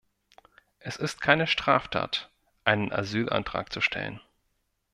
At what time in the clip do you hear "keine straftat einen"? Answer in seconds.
1.21-2.91